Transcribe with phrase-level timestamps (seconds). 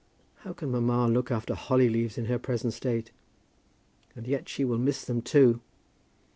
[0.37, 3.11] How can mamma look after holly leaves in her present state?
[4.15, 5.61] And yet she will miss them, too.